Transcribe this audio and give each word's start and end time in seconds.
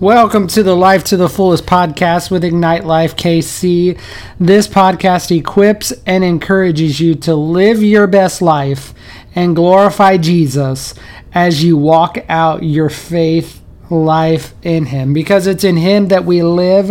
Welcome 0.00 0.46
to 0.46 0.62
the 0.62 0.74
Life 0.74 1.04
to 1.04 1.18
the 1.18 1.28
Fullest 1.28 1.66
podcast 1.66 2.30
with 2.30 2.42
Ignite 2.42 2.86
Life 2.86 3.16
KC. 3.16 4.00
This 4.40 4.66
podcast 4.66 5.30
equips 5.30 5.92
and 6.06 6.24
encourages 6.24 7.00
you 7.00 7.14
to 7.16 7.34
live 7.34 7.82
your 7.82 8.06
best 8.06 8.40
life 8.40 8.94
and 9.34 9.54
glorify 9.54 10.16
Jesus 10.16 10.94
as 11.34 11.62
you 11.62 11.76
walk 11.76 12.16
out 12.30 12.62
your 12.62 12.88
faith 12.88 13.59
life 13.90 14.54
in 14.62 14.86
him 14.86 15.12
because 15.12 15.46
it's 15.46 15.64
in 15.64 15.76
him 15.76 16.08
that 16.08 16.24
we 16.24 16.42
live, 16.42 16.90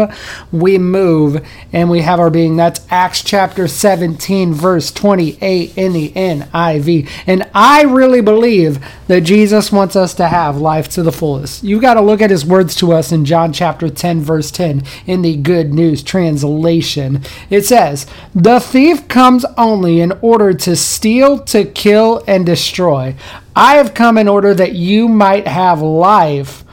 we 0.52 0.78
move, 0.78 1.46
and 1.72 1.90
we 1.90 2.02
have 2.02 2.20
our 2.20 2.30
being. 2.30 2.58
That's 2.58 2.86
Acts 2.90 3.24
chapter 3.24 3.68
17, 3.68 4.54
verse 4.54 4.92
28 4.92 5.78
in 5.78 5.94
the 5.94 6.12
NIV. 6.12 7.10
And 7.26 7.50
I 7.54 7.84
really 7.84 8.22
believe 8.22 8.84
that 9.08 9.22
Jesus 9.22 9.72
wants 9.72 9.96
us 9.96 10.14
to 10.16 10.28
have 10.28 10.58
life 10.58 10.90
to 10.90 11.04
the 11.04 11.12
fullest. 11.12 11.64
You've 11.64 11.82
got 11.82 11.96
to 11.96 12.02
look 12.02 12.22
at 12.22 12.30
his 12.30 12.46
words 12.46 12.76
to 12.76 12.92
us 12.92 13.12
in 13.12 13.26
John 13.26 13.54
chapter 13.54 13.90
10, 13.90 14.22
verse 14.22 14.52
10 14.52 14.84
in 15.06 15.22
the 15.22 15.38
Good 15.38 15.74
News 15.74 16.04
translation. 16.04 17.24
It 17.50 17.66
says, 17.66 18.06
The 18.36 18.60
thief 18.60 19.08
comes 19.08 19.46
only 19.58 20.02
in 20.02 20.12
order 20.22 20.54
to 20.54 20.76
steal, 20.76 21.40
to 21.46 21.66
kill, 21.66 22.24
and 22.28 22.46
destroy. 22.46 23.16
I 23.56 23.76
have 23.76 23.94
come 23.94 24.18
in 24.18 24.28
order 24.28 24.54
that 24.54 24.74
you 24.74 25.08
might 25.08 25.48
have 25.48 25.82
life 25.82 26.64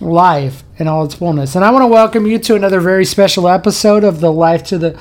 life 0.00 0.64
in 0.78 0.88
all 0.88 1.04
its 1.04 1.14
fullness. 1.14 1.54
And 1.54 1.64
I 1.64 1.70
want 1.70 1.82
to 1.82 1.88
welcome 1.88 2.26
you 2.26 2.38
to 2.40 2.54
another 2.54 2.80
very 2.80 3.04
special 3.04 3.48
episode 3.48 4.04
of 4.04 4.20
the 4.20 4.32
Life 4.32 4.64
to 4.64 4.78
the 4.78 4.98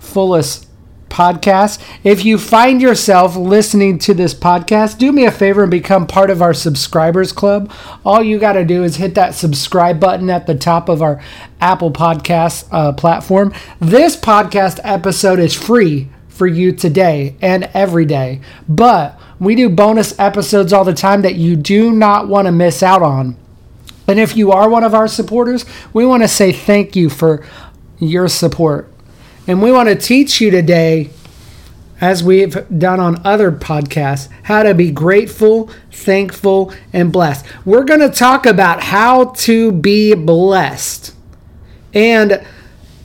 Fullest 0.00 0.68
podcast. 1.08 1.82
If 2.04 2.24
you 2.24 2.38
find 2.38 2.80
yourself 2.80 3.36
listening 3.36 3.98
to 4.00 4.14
this 4.14 4.34
podcast, 4.34 4.98
do 4.98 5.10
me 5.12 5.24
a 5.24 5.32
favor 5.32 5.62
and 5.62 5.70
become 5.70 6.06
part 6.06 6.30
of 6.30 6.42
our 6.42 6.54
subscribers 6.54 7.32
club. 7.32 7.72
All 8.04 8.22
you 8.22 8.38
got 8.38 8.52
to 8.52 8.64
do 8.64 8.84
is 8.84 8.96
hit 8.96 9.14
that 9.14 9.34
subscribe 9.34 9.98
button 9.98 10.30
at 10.30 10.46
the 10.46 10.54
top 10.54 10.88
of 10.88 11.02
our 11.02 11.22
Apple 11.60 11.90
Podcast 11.90 12.68
uh, 12.70 12.92
platform. 12.92 13.52
This 13.80 14.16
podcast 14.16 14.80
episode 14.84 15.38
is 15.38 15.54
free 15.54 16.08
for 16.28 16.46
you 16.46 16.72
today 16.72 17.34
and 17.40 17.64
every 17.74 18.04
day, 18.04 18.40
but 18.68 19.18
we 19.40 19.54
do 19.54 19.68
bonus 19.68 20.18
episodes 20.18 20.72
all 20.72 20.84
the 20.84 20.94
time 20.94 21.22
that 21.22 21.34
you 21.34 21.56
do 21.56 21.90
not 21.90 22.28
want 22.28 22.46
to 22.46 22.52
miss 22.52 22.82
out 22.82 23.02
on. 23.02 23.36
And 24.08 24.18
if 24.18 24.34
you 24.36 24.50
are 24.50 24.70
one 24.70 24.84
of 24.84 24.94
our 24.94 25.06
supporters, 25.06 25.66
we 25.92 26.06
want 26.06 26.22
to 26.22 26.28
say 26.28 26.50
thank 26.50 26.96
you 26.96 27.10
for 27.10 27.44
your 27.98 28.26
support. 28.26 28.90
And 29.46 29.62
we 29.62 29.70
want 29.70 29.90
to 29.90 29.94
teach 29.94 30.40
you 30.40 30.50
today, 30.50 31.10
as 32.00 32.24
we've 32.24 32.56
done 32.78 33.00
on 33.00 33.20
other 33.24 33.52
podcasts, 33.52 34.30
how 34.44 34.62
to 34.62 34.72
be 34.72 34.90
grateful, 34.90 35.70
thankful, 35.92 36.72
and 36.90 37.12
blessed. 37.12 37.44
We're 37.66 37.84
going 37.84 38.00
to 38.00 38.08
talk 38.08 38.46
about 38.46 38.84
how 38.84 39.26
to 39.26 39.72
be 39.72 40.14
blessed. 40.14 41.14
And 41.92 42.42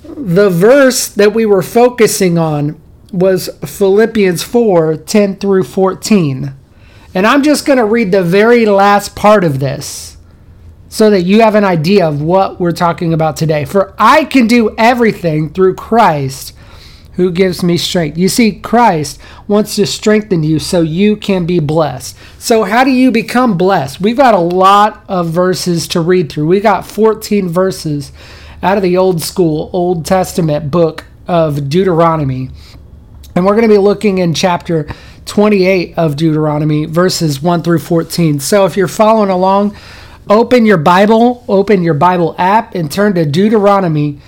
the 0.04 0.50
verse 0.50 1.10
that 1.10 1.34
we 1.34 1.46
were 1.46 1.62
focusing 1.62 2.38
on 2.38 2.82
was 3.12 3.50
Philippians 3.66 4.42
4 4.42 4.98
10 4.98 5.36
through 5.36 5.64
14. 5.66 6.54
And 7.14 7.28
I'm 7.28 7.44
just 7.44 7.66
going 7.66 7.78
to 7.78 7.86
read 7.86 8.12
the 8.12 8.24
very 8.24 8.66
last 8.66 9.16
part 9.16 9.44
of 9.44 9.60
this 9.60 10.13
so 10.94 11.10
that 11.10 11.24
you 11.24 11.42
have 11.42 11.56
an 11.56 11.64
idea 11.64 12.08
of 12.08 12.22
what 12.22 12.60
we're 12.60 12.72
talking 12.72 13.14
about 13.14 13.36
today. 13.36 13.66
For 13.66 13.96
I 13.98 14.26
can 14.26 14.46
do 14.46 14.76
everything 14.78 15.50
through 15.50 15.74
Christ 15.74 16.56
who 17.14 17.32
gives 17.32 17.64
me 17.64 17.78
strength. 17.78 18.16
You 18.16 18.30
see, 18.30 18.60
Christ 18.60 19.20
wants 19.48 19.76
to 19.78 19.88
strengthen 19.88 20.44
you 20.44 20.60
so 20.60 20.82
you 20.82 21.18
can 21.18 21.48
be 21.48 21.58
blessed. 21.58 22.16
So, 22.38 22.64
how 22.64 22.84
do 22.84 22.92
you 22.92 23.10
become 23.10 23.58
blessed? 23.58 24.02
We've 24.02 24.16
got 24.16 24.36
a 24.36 24.40
lot 24.40 25.04
of 25.10 25.30
verses 25.32 25.88
to 25.90 26.00
read 26.00 26.32
through. 26.32 26.46
We 26.46 26.60
got 26.60 26.86
14 26.86 27.50
verses 27.50 28.12
out 28.62 28.78
of 28.78 28.84
the 28.84 28.96
old 28.96 29.20
school, 29.20 29.72
Old 29.74 30.06
Testament 30.06 30.70
book 30.70 31.06
of 31.28 31.70
Deuteronomy. 31.70 32.52
And 33.36 33.48
we're 33.48 33.56
going 33.56 33.68
to 33.68 33.76
be 33.76 33.80
looking 33.80 34.20
in 34.20 34.36
chapter 34.36 34.88
28 35.26 35.98
of 35.98 36.18
Deuteronomy, 36.18 36.86
verses 36.86 37.42
1 37.42 37.64
through 37.64 37.80
14. 37.80 38.40
So, 38.40 38.66
if 38.66 38.78
you're 38.78 38.88
following 38.88 39.32
along, 39.32 39.76
open 40.30 40.66
your 40.66 40.78
Bible, 40.78 41.44
open 41.48 41.84
your 41.84 41.94
Bible 41.94 42.36
app, 42.38 42.76
and 42.76 42.92
turn 42.92 43.14
to 43.16 43.26
Deuteronomy 43.26 44.20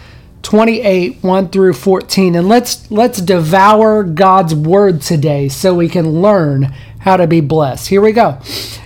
28 0.41 1.23
1 1.23 1.49
through 1.49 1.73
14 1.73 2.35
and 2.35 2.47
let's 2.47 2.91
let's 2.91 3.19
devour 3.19 4.03
God's 4.03 4.53
word 4.53 5.01
today 5.01 5.49
so 5.49 5.73
we 5.73 5.89
can 5.89 6.21
learn 6.21 6.71
how 6.99 7.17
to 7.17 7.25
be 7.25 7.41
blessed. 7.41 7.87
Here 7.87 8.01
we 8.01 8.11
go. 8.11 8.39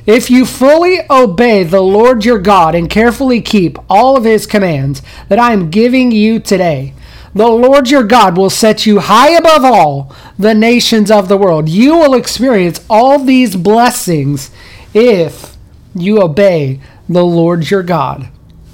If 0.05 0.29
you 0.29 0.45
fully 0.45 0.99
obey 1.09 1.63
the 1.63 1.81
Lord 1.81 2.23
your 2.23 2.39
God 2.39 2.75
and 2.75 2.89
carefully 2.89 3.41
keep 3.41 3.77
all 3.89 4.15
of 4.15 4.23
his 4.23 4.47
commands 4.47 5.01
that 5.27 5.39
I 5.39 5.51
am 5.51 5.69
giving 5.69 6.11
you 6.11 6.39
today, 6.39 6.93
the 7.33 7.47
Lord 7.47 7.89
your 7.89 8.03
God 8.03 8.37
will 8.37 8.49
set 8.49 8.85
you 8.85 8.99
high 8.99 9.31
above 9.31 9.63
all 9.63 10.15
the 10.37 10.55
nations 10.55 11.11
of 11.11 11.27
the 11.27 11.37
world. 11.37 11.69
You 11.69 11.97
will 11.97 12.13
experience 12.13 12.83
all 12.89 13.19
these 13.19 13.55
blessings 13.55 14.49
if 14.93 15.57
you 15.93 16.21
obey 16.21 16.79
the 17.09 17.25
Lord 17.25 17.69
your 17.69 17.83
God. 17.83 18.29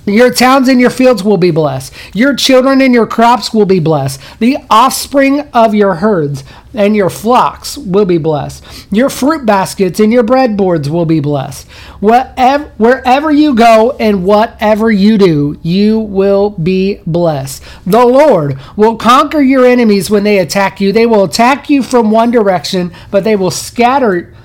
Your 0.06 0.32
towns 0.32 0.68
and 0.68 0.80
your 0.80 0.92
fields 0.92 1.24
will 1.24 1.38
be 1.38 1.50
blessed. 1.50 1.92
Your 2.14 2.36
children 2.36 2.80
and 2.80 2.94
your 2.94 3.08
crops 3.08 3.54
will 3.54 3.66
be 3.66 3.80
blessed. 3.80 4.22
The 4.40 4.58
offspring 4.70 5.42
of 5.52 5.74
your 5.74 5.96
herds 5.96 6.44
and 6.76 6.96
your 6.96 7.10
flocks 7.10 7.76
will 7.76 8.06
be 8.06 8.20
blessed. 8.20 8.64
Your 8.92 9.10
fruit 9.10 9.48
baskets 9.48 10.00
and 10.00 10.14
your 10.14 10.24
breadboards 10.24 10.90
will 10.90 11.06
be 11.06 11.22
blessed. 11.22 11.68
Whatever, 12.02 12.66
wherever 12.78 13.32
you 13.32 13.56
go 13.56 13.96
and 14.00 14.26
whatever 14.26 14.92
you 14.92 15.18
do, 15.18 15.60
you 15.64 16.00
will 16.00 16.52
be 16.52 17.02
blessed. 17.08 17.64
The 17.88 18.06
Lord 18.06 18.60
will 18.76 18.98
conquer 18.98 19.42
your 19.42 19.66
enemies 19.66 20.12
when 20.12 20.24
they 20.24 20.38
attack 20.38 20.80
you. 20.80 20.92
They 20.92 21.08
will 21.08 21.24
attack 21.24 21.70
you 21.70 21.82
from 21.82 22.12
one 22.12 22.30
direction, 22.30 22.94
but 23.10 23.24
they 23.24 23.36
will 23.36 23.52
scatter 23.52 24.36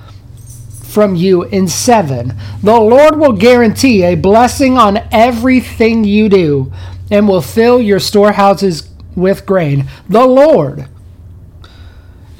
from 0.91 1.15
you 1.15 1.43
in 1.43 1.67
seven. 1.67 2.33
The 2.61 2.79
Lord 2.79 3.17
will 3.17 3.33
guarantee 3.33 4.03
a 4.03 4.15
blessing 4.15 4.77
on 4.77 4.97
everything 5.11 6.03
you 6.03 6.29
do 6.29 6.71
and 7.09 7.27
will 7.27 7.41
fill 7.41 7.81
your 7.81 7.99
storehouses 7.99 8.89
with 9.15 9.45
grain. 9.45 9.87
The 10.09 10.25
Lord 10.25 10.87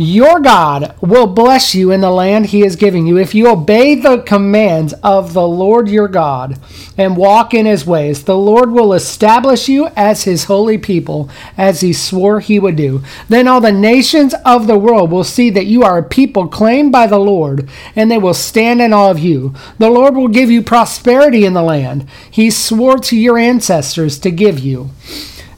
your 0.02 0.40
God 0.40 0.96
will 1.00 1.28
bless 1.28 1.76
you 1.76 1.92
in 1.92 2.02
the 2.02 2.10
land 2.10 2.48
he 2.48 2.66
is 2.66 2.76
giving 2.76 3.06
you 3.06 3.18
if 3.18 3.36
you 3.36 3.48
obey 3.48 3.94
the 3.94 4.20
commands 4.20 4.94
of 5.04 5.34
the 5.34 5.48
Lord 5.48 5.88
your 5.88 6.08
God 6.08 6.58
and 6.98 7.16
walk 7.16 7.54
in 7.54 7.66
his 7.66 7.86
ways. 7.86 8.24
The 8.24 8.38
Lord 8.38 8.72
will 8.72 8.94
establish 8.94 9.70
you 9.70 9.90
as 9.96 10.24
his 10.24 10.46
holy 10.46 10.78
people, 10.78 11.30
as 11.58 11.82
he 11.82 11.94
swore 11.94 12.40
he 12.40 12.60
would 12.60 12.76
do. 12.76 13.04
Then 13.30 13.48
all 13.48 13.62
the 13.62 13.72
nations 13.72 14.34
of 14.46 14.68
the 14.68 14.78
world 14.78 15.12
will 15.12 15.24
see 15.24 15.50
that 15.52 15.66
you 15.68 15.84
are 15.84 16.00
a 16.00 16.04
people 16.04 16.48
claimed 16.48 16.92
by 16.92 17.08
the 17.08 17.20
Lord, 17.20 17.70
and 17.96 18.10
they 18.10 18.18
will 18.18 18.34
stand 18.34 18.82
in 18.82 18.94
awe 18.94 19.12
of 19.12 19.20
you. 19.20 19.54
The 19.78 19.90
Lord 19.90 20.16
will 20.16 20.30
give 20.30 20.50
you 20.50 20.62
prosperity 20.62 21.46
in 21.46 21.54
the 21.54 21.62
land 21.62 22.08
he 22.30 22.50
swore 22.50 22.98
to 22.98 23.16
your 23.16 23.38
ancestors 23.38 24.18
to 24.20 24.32
give 24.32 24.60
you. 24.60 24.90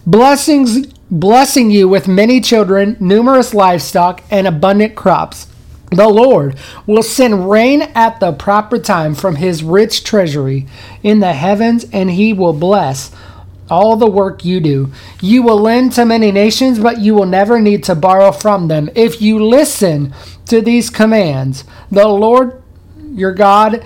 Blessings 0.05 0.92
blessing 1.13 1.69
you 1.69 1.87
with 1.87 2.07
many 2.07 2.41
children, 2.41 2.97
numerous 2.99 3.53
livestock, 3.53 4.23
and 4.31 4.47
abundant 4.47 4.95
crops. 4.95 5.47
The 5.91 6.09
Lord 6.09 6.57
will 6.87 7.03
send 7.03 7.51
rain 7.51 7.83
at 7.93 8.19
the 8.19 8.33
proper 8.33 8.79
time 8.79 9.13
from 9.13 9.35
his 9.35 9.63
rich 9.63 10.03
treasury 10.03 10.65
in 11.03 11.19
the 11.19 11.33
heavens, 11.33 11.85
and 11.93 12.09
he 12.09 12.33
will 12.33 12.53
bless 12.53 13.11
all 13.69 13.95
the 13.95 14.09
work 14.09 14.43
you 14.43 14.59
do. 14.59 14.91
You 15.21 15.43
will 15.43 15.59
lend 15.59 15.91
to 15.93 16.05
many 16.05 16.31
nations, 16.31 16.79
but 16.79 16.99
you 16.99 17.13
will 17.13 17.27
never 17.27 17.61
need 17.61 17.83
to 17.83 17.95
borrow 17.95 18.31
from 18.31 18.67
them. 18.67 18.89
If 18.95 19.21
you 19.21 19.43
listen 19.43 20.15
to 20.47 20.61
these 20.61 20.89
commands, 20.89 21.63
the 21.91 22.07
Lord 22.07 22.61
your 23.11 23.33
God 23.33 23.85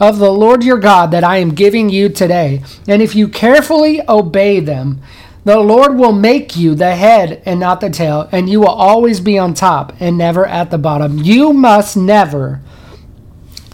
of 0.00 0.18
the 0.18 0.32
Lord 0.32 0.64
your 0.64 0.78
God 0.78 1.10
that 1.10 1.24
I 1.24 1.36
am 1.36 1.54
giving 1.54 1.90
you 1.90 2.08
today, 2.08 2.62
and 2.88 3.02
if 3.02 3.14
you 3.14 3.28
carefully 3.28 4.00
obey 4.08 4.60
them, 4.60 5.02
the 5.44 5.58
Lord 5.58 5.96
will 5.98 6.12
make 6.12 6.56
you 6.56 6.74
the 6.74 6.96
head 6.96 7.42
and 7.44 7.60
not 7.60 7.82
the 7.82 7.90
tail, 7.90 8.28
and 8.32 8.48
you 8.48 8.60
will 8.60 8.68
always 8.68 9.20
be 9.20 9.38
on 9.38 9.52
top 9.52 9.92
and 10.00 10.16
never 10.16 10.46
at 10.46 10.70
the 10.70 10.78
bottom. 10.78 11.18
You 11.18 11.52
must 11.52 11.96
never 11.98 12.62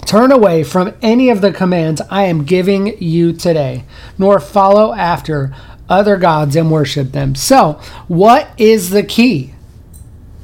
turn 0.05 0.33
away 0.33 0.65
from 0.65 0.93
any 1.01 1.31
of 1.31 1.41
the 1.41 1.53
commands 1.53 2.03
I 2.11 2.25
am 2.25 2.45
giving 2.45 3.01
you 3.01 3.33
today, 3.33 3.85
nor 4.19 4.41
follow 4.41 4.93
after 4.93 5.55
other 5.89 6.17
gods 6.17 6.57
and 6.57 6.73
worship 6.73 7.13
them. 7.13 7.37
So, 7.37 7.81
what 8.09 8.51
is 8.59 8.91
the 8.91 9.05
key? 9.05 9.55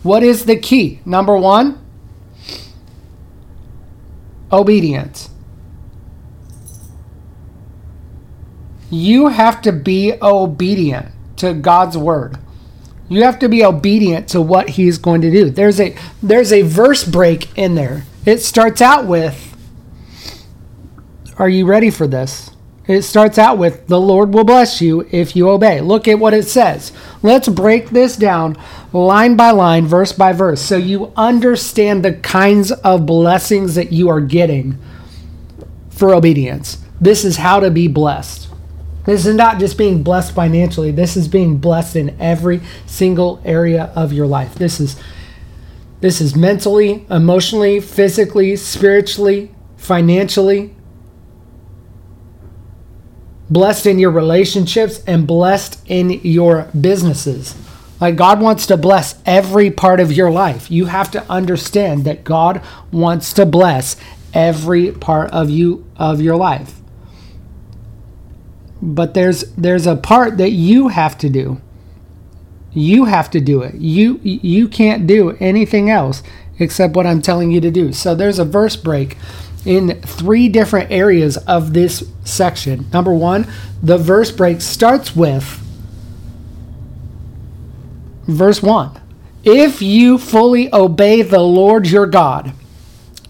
What 0.05 0.23
is 0.23 0.45
the 0.45 0.57
key? 0.57 1.01
Number 1.05 1.37
one, 1.37 1.85
obedience. 4.53 5.31
You 8.89 9.29
have 9.29 9.61
to 9.63 9.73
be 9.73 10.15
obedient 10.23 11.16
to 11.37 11.55
God's 11.55 11.97
word. 11.97 12.39
You 13.09 13.23
have 13.23 13.39
to 13.39 13.49
be 13.49 13.65
obedient 13.65 14.29
to 14.31 14.41
what 14.41 14.71
he's 14.71 14.99
going 14.99 15.21
to 15.21 15.31
do. 15.31 15.51
There's 15.51 15.81
a 15.81 15.97
there's 16.23 16.53
a 16.53 16.63
verse 16.63 17.05
break 17.05 17.57
in 17.57 17.75
there. 17.75 18.05
It 18.25 18.39
starts 18.39 18.83
out 18.83 19.07
with 19.07 19.57
Are 21.39 21.49
you 21.49 21.67
ready 21.67 21.91
for 21.91 22.07
this? 22.07 22.51
It 22.89 23.03
starts 23.03 23.37
out 23.37 23.59
with, 23.59 23.89
The 23.89 24.01
Lord 24.01 24.33
will 24.33 24.45
bless 24.45 24.81
you 24.81 25.07
if 25.11 25.35
you 25.35 25.49
obey. 25.51 25.81
Look 25.81 26.07
at 26.07 26.19
what 26.19 26.35
it 26.35 26.45
says. 26.45 26.93
Let's 27.23 27.49
break 27.49 27.91
this 27.91 28.17
down 28.17 28.57
line 28.93 29.37
by 29.37 29.51
line, 29.51 29.87
verse 29.87 30.13
by 30.13 30.33
verse, 30.33 30.63
so 30.63 30.77
you 30.77 31.13
understand 31.17 32.05
the 32.05 32.15
kinds 32.15 32.71
of 32.73 33.05
blessings 33.05 33.75
that 33.75 33.93
you 33.93 34.09
are 34.09 34.21
getting 34.21 34.79
for 35.91 36.15
obedience. 36.15 36.79
This 37.01 37.25
is 37.25 37.39
how 37.39 37.61
to 37.61 37.71
be 37.71 37.89
blessed. 37.89 38.46
This 39.07 39.25
is 39.25 39.35
not 39.35 39.59
just 39.59 39.79
being 39.79 40.03
blessed 40.03 40.35
financially, 40.35 40.91
this 40.91 41.17
is 41.17 41.29
being 41.29 41.59
blessed 41.59 41.97
in 41.97 42.21
every 42.21 42.61
single 42.87 43.41
area 43.45 43.85
of 43.95 44.13
your 44.13 44.27
life. 44.27 44.57
This 44.57 44.81
is 44.81 44.97
this 46.01 46.21
is 46.21 46.37
mentally, 46.37 47.07
emotionally, 47.09 47.81
physically, 47.81 48.57
spiritually, 48.57 49.51
financially, 49.77 50.75
blessed 53.49 53.87
in 53.87 53.99
your 53.99 54.11
relationships, 54.11 55.03
and 55.07 55.27
blessed 55.27 55.81
in 55.87 56.11
your 56.23 56.69
businesses. 56.79 57.55
Like 58.01 58.17
God 58.17 58.41
wants 58.41 58.67
to 58.67 58.77
bless 58.77 59.19
every 59.25 59.71
part 59.71 60.01
of 60.01 60.13
your 60.13 60.31
life. 60.31 60.71
You 60.71 60.87
have 60.87 61.11
to 61.13 61.25
understand 61.31 62.05
that 62.05 62.25
God 62.25 62.61
wants 62.93 63.33
to 63.35 63.47
bless 63.47 63.97
every 64.35 64.93
part 64.93 65.31
of 65.31 65.49
you 65.49 65.87
of 65.97 66.21
your 66.21 66.37
life. 66.37 66.75
But 68.81 69.15
there's 69.15 69.43
there's 69.55 69.87
a 69.87 69.97
part 69.97 70.37
that 70.39 70.51
you 70.51 70.89
have 70.89 71.17
to 71.19 71.31
do. 71.31 71.61
You 72.73 73.07
have 73.07 73.31
to 73.31 73.41
do 73.41 73.63
it. 73.63 73.75
You 73.77 74.21
you 74.23 74.69
can't 74.69 75.07
do 75.07 75.37
anything 75.41 75.91
else 75.91 76.23
except 76.59 76.95
what 76.95 77.07
I'm 77.07 77.23
telling 77.23 77.51
you 77.51 77.61
to 77.61 77.71
do. 77.71 77.93
So 77.93 78.15
there's 78.15 78.39
a 78.39 78.45
verse 78.45 78.77
break 78.77 79.17
in 79.65 80.01
three 80.03 80.49
different 80.49 80.91
areas 80.91 81.37
of 81.39 81.73
this 81.73 82.05
section. 82.25 82.87
Number 82.93 83.13
1, 83.13 83.47
the 83.83 83.99
verse 83.99 84.31
break 84.31 84.61
starts 84.61 85.17
with 85.17 85.61
verse 88.27 88.63
1. 88.63 89.01
If 89.45 89.83
you 89.83 90.19
fully 90.19 90.73
obey 90.73 91.23
the 91.23 91.41
Lord 91.41 91.89
your 91.89 92.07
God 92.07 92.53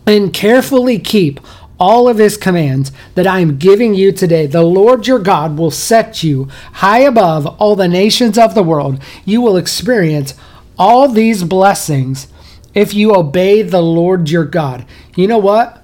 and 0.07 0.33
carefully 0.33 0.99
keep 0.99 1.41
all 1.79 2.09
of 2.09 2.19
his 2.19 2.37
commands 2.37 2.93
that 3.15 3.27
I 3.27 3.41
am 3.41 3.59
giving 3.59 3.95
you 3.95 4.13
today, 4.13 4.47
the 4.47 4.63
Lord 4.63 5.07
your 5.07 5.19
God 5.19 5.59
will 5.59 5.71
set 5.71 6.23
you 6.23 6.49
high 6.75 7.01
above 7.01 7.47
all 7.61 7.77
the 7.77 7.89
nations 7.89 8.39
of 8.39 8.55
the 8.55 8.63
world. 8.63 9.03
You 9.25 9.41
will 9.41 9.57
experience 9.57 10.35
all 10.79 11.09
these 11.09 11.45
blessings 11.45 12.29
if 12.75 12.95
you 12.95 13.15
obey 13.15 13.63
the 13.63 13.83
Lord 13.83 14.31
your 14.31 14.45
God. 14.45 14.87
You 15.15 15.27
know 15.27 15.39
what? 15.39 15.83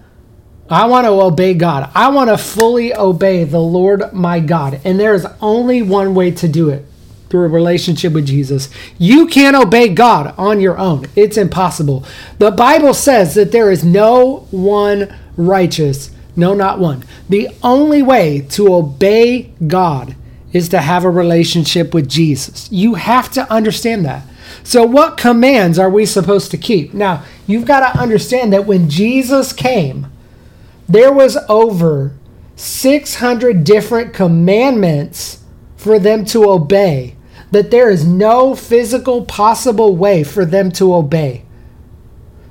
I 0.71 0.87
want 0.87 1.05
to 1.05 1.11
obey 1.11 1.55
God. 1.55 1.91
I 1.95 2.09
want 2.09 2.31
to 2.31 2.38
fully 2.38 2.95
obey 2.95 3.45
the 3.45 3.61
Lord 3.61 4.12
my 4.12 4.41
God. 4.41 4.81
And 4.85 4.99
there 4.99 5.15
is 5.15 5.27
only 5.41 5.83
one 5.83 6.15
way 6.15 6.31
to 6.31 6.49
do 6.49 6.71
it 6.71 6.87
through 7.32 7.46
a 7.46 7.49
relationship 7.49 8.12
with 8.12 8.26
Jesus. 8.26 8.69
You 8.99 9.26
can't 9.26 9.56
obey 9.56 9.88
God 9.88 10.34
on 10.37 10.61
your 10.61 10.76
own. 10.76 11.06
It's 11.17 11.38
impossible. 11.38 12.05
The 12.38 12.50
Bible 12.50 12.93
says 12.93 13.34
that 13.37 13.52
there 13.52 13.70
is 13.70 13.82
no 13.82 14.46
one 14.50 15.17
righteous, 15.38 16.11
no, 16.37 16.52
not 16.52 16.79
one. 16.79 17.05
The 17.31 17.49
only 17.62 18.02
way 18.02 18.43
to 18.50 18.75
obey 18.75 19.50
God 19.67 20.14
is 20.52 20.69
to 20.69 20.81
have 20.82 21.05
a 21.06 21.11
relationship 21.11 21.94
with 21.94 22.06
Jesus. 22.06 22.70
You 22.70 22.96
have 22.96 23.31
to 23.31 23.50
understand 23.50 24.05
that. 24.05 24.25
So, 24.62 24.85
what 24.85 25.17
commands 25.17 25.78
are 25.78 25.88
we 25.88 26.05
supposed 26.05 26.50
to 26.50 26.58
keep? 26.58 26.93
Now, 26.93 27.25
you've 27.46 27.64
got 27.64 27.94
to 27.94 27.99
understand 27.99 28.52
that 28.52 28.67
when 28.67 28.90
Jesus 28.90 29.55
came, 29.55 30.12
there 30.87 31.11
was 31.11 31.38
over 31.49 32.12
600 32.56 33.64
different 33.64 34.12
commandments 34.12 35.43
for 35.78 35.99
them 35.99 36.26
to 36.26 36.50
obey 36.50 37.17
that 37.52 37.70
there 37.70 37.88
is 37.88 38.04
no 38.06 38.54
physical 38.54 39.25
possible 39.25 39.94
way 39.94 40.25
for 40.25 40.44
them 40.44 40.72
to 40.72 40.94
obey. 40.94 41.44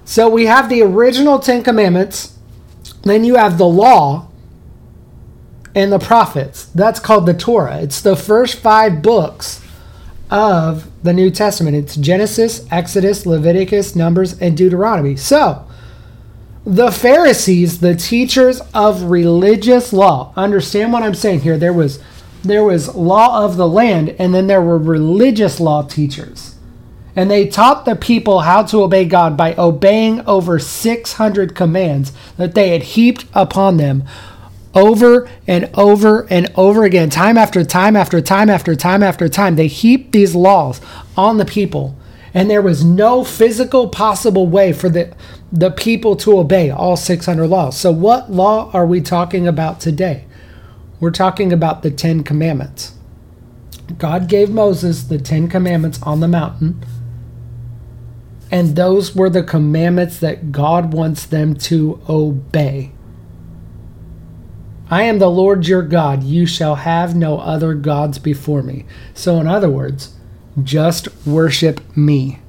So 0.06 0.30
we 0.30 0.45
have 0.45 0.69
the 0.69 0.81
original 0.81 1.39
10 1.39 1.63
commandments, 1.63 2.38
then 3.03 3.24
you 3.24 3.36
have 3.36 3.57
the 3.57 3.68
law 3.68 4.30
and 5.75 5.92
the 5.92 6.00
prophets. 6.00 6.65
That's 6.65 7.00
called 7.00 7.25
the 7.25 7.33
Torah. 7.33 7.81
It's 7.81 8.01
the 8.01 8.15
first 8.15 8.59
5 8.59 9.01
books 9.01 9.65
of 10.30 10.89
the 11.03 11.13
New 11.13 11.31
Testament. 11.31 11.75
It's 11.75 11.95
Genesis, 11.95 12.65
Exodus, 12.71 13.25
Leviticus, 13.25 13.95
Numbers, 13.95 14.39
and 14.39 14.56
Deuteronomy. 14.56 15.15
So, 15.15 15.65
the 16.63 16.92
Pharisees, 16.92 17.80
the 17.80 17.95
teachers 17.95 18.62
of 18.74 19.03
religious 19.03 19.92
law, 19.92 20.31
understand 20.36 20.94
what 20.94 21.03
I'm 21.03 21.15
saying 21.15 21.42
here. 21.42 21.57
There 21.57 21.74
was 21.74 22.00
there 22.44 22.64
was 22.64 22.96
law 22.96 23.44
of 23.44 23.58
the 23.58 23.68
land, 23.68 24.10
and 24.18 24.34
then 24.34 24.48
there 24.48 24.62
were 24.62 24.78
religious 24.78 25.60
law 25.60 25.84
teachers. 25.84 26.56
And 27.16 27.30
they 27.30 27.48
taught 27.48 27.86
the 27.86 27.96
people 27.96 28.42
how 28.42 28.64
to 28.64 28.84
obey 28.84 29.06
God 29.06 29.36
by 29.36 29.54
obeying 29.56 30.22
over 30.26 30.60
600 30.60 31.56
commands 31.56 32.14
that 32.38 32.56
they 32.56 32.70
had 32.70 32.84
heaped 32.84 33.26
upon 33.34 33.78
them 33.78 34.04
over 34.74 35.30
and 35.48 35.70
over 35.74 36.26
and 36.30 36.52
over 36.56 36.84
again, 36.84 37.10
time 37.10 37.38
after 37.38 37.64
time 37.64 37.96
after 37.96 38.22
time 38.22 38.50
after 38.50 38.76
time 38.76 39.04
after 39.04 39.28
time. 39.28 39.56
They 39.56 39.68
heaped 39.68 40.14
these 40.14 40.36
laws 40.36 40.80
on 41.18 41.38
the 41.38 41.46
people. 41.46 41.96
And 42.34 42.50
there 42.50 42.62
was 42.62 42.86
no 42.86 43.26
physical 43.26 43.90
possible 43.90 44.48
way 44.48 44.72
for 44.72 44.88
the, 44.88 45.14
the 45.52 45.70
people 45.70 46.16
to 46.18 46.40
obey 46.40 46.70
all 46.70 46.96
600 46.96 47.46
laws. 47.46 47.78
So, 47.78 47.92
what 47.92 48.32
law 48.32 48.72
are 48.72 48.86
we 48.86 49.02
talking 49.02 49.48
about 49.48 49.82
today? 49.82 50.24
We're 51.01 51.09
talking 51.09 51.51
about 51.51 51.81
the 51.81 51.89
Ten 51.89 52.21
Commandments. 52.21 52.93
God 53.98 54.29
gave 54.29 54.51
Moses 54.51 55.01
the 55.01 55.17
Ten 55.17 55.50
Commandments 55.50 56.00
on 56.03 56.20
the 56.20 56.27
mountain, 56.27 56.79
and 58.51 58.75
those 58.75 59.15
were 59.15 59.29
the 59.29 59.41
commandments 59.41 60.20
that 60.20 60.51
God 60.51 60.93
wants 60.93 61.25
them 61.25 61.55
to 61.55 62.00
obey. 62.08 62.91
I 64.91 65.03
am 65.03 65.17
the 65.17 65.31
Lord 65.31 65.67
your 65.67 65.81
God. 65.81 66.22
You 66.22 66.46
shall 66.46 66.75
have 66.75 67.15
no 67.15 67.39
other 67.39 67.74
gods 67.74 68.20
before 68.20 68.62
me. 68.62 68.86
So, 69.15 69.39
in 69.39 69.48
other 69.48 69.72
words, 69.72 70.13
just 70.62 71.08
worship 71.25 71.81
me. 71.98 72.41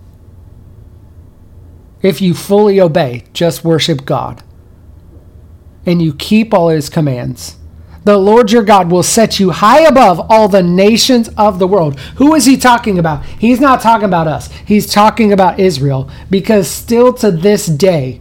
If 2.03 2.21
you 2.21 2.35
fully 2.35 2.79
obey, 2.79 3.25
just 3.33 3.65
worship 3.65 4.05
God. 4.05 4.43
And 5.87 6.03
you 6.03 6.13
keep 6.13 6.53
all 6.53 6.69
his 6.69 6.91
commands 6.91 7.57
the 8.05 8.19
Lord 8.19 8.51
your 8.51 8.63
God 8.63 8.91
will 8.91 9.03
set 9.03 9.39
you 9.39 9.51
high 9.51 9.83
above 9.83 10.27
all 10.29 10.49
the 10.49 10.63
nations 10.63 11.29
of 11.37 11.59
the 11.59 11.69
world. 11.69 11.99
Who 12.17 12.35
is 12.35 12.47
he 12.47 12.57
talking 12.57 12.99
about? 12.99 13.25
He's 13.25 13.61
not 13.61 13.81
talking 13.81 14.07
about 14.07 14.27
us. 14.27 14.51
He's 14.67 14.93
talking 14.93 15.33
about 15.33 15.61
Israel 15.61 16.11
because 16.29 16.69
still 16.69 17.13
to 17.15 17.31
this 17.31 17.67
day, 17.67 18.21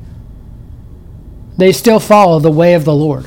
they 1.57 1.71
still 1.71 1.99
follow 1.99 2.39
the 2.39 2.51
way 2.51 2.73
of 2.73 2.85
the 2.85 2.93
Lord. 2.93 3.25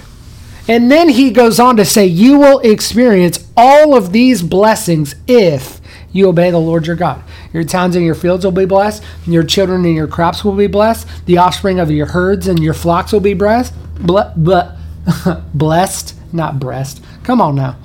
And 0.66 0.90
then 0.90 1.10
he 1.10 1.30
goes 1.30 1.60
on 1.60 1.76
to 1.76 1.84
say, 1.84 2.06
You 2.06 2.38
will 2.38 2.60
experience 2.60 3.46
all 3.56 3.94
of 3.94 4.12
these 4.12 4.42
blessings 4.42 5.14
if 5.26 5.80
you 6.12 6.28
obey 6.28 6.50
the 6.50 6.58
Lord 6.58 6.86
your 6.86 6.96
God. 6.96 7.22
Your 7.52 7.64
towns 7.64 7.96
and 7.96 8.04
your 8.04 8.14
fields 8.14 8.44
will 8.44 8.52
be 8.52 8.64
blessed. 8.64 9.02
Your 9.26 9.42
children 9.42 9.84
and 9.84 9.94
your 9.94 10.06
crops 10.06 10.44
will 10.44 10.56
be 10.56 10.68
blessed. 10.68 11.06
The 11.26 11.38
offspring 11.38 11.80
of 11.80 11.90
your 11.90 12.06
herds 12.06 12.46
and 12.46 12.62
your 12.62 12.74
flocks 12.74 13.12
will 13.12 13.20
be 13.20 13.34
blessed. 13.34 13.74
blessed 15.54 16.14
not 16.34 16.60
breast. 16.60 17.02
Come 17.22 17.40
on 17.40 17.54
now. 17.54 17.76